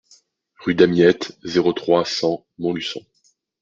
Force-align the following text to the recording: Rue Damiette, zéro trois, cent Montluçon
Rue 0.57 0.73
Damiette, 0.73 1.37
zéro 1.43 1.73
trois, 1.73 2.05
cent 2.05 2.47
Montluçon 2.57 3.05